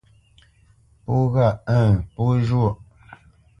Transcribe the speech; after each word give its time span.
Pó 1.03 1.15
ghâʼ 1.33 1.55
ə̂ŋ 1.79 1.91
pó 2.13 2.23
zhwôʼ. 2.47 2.75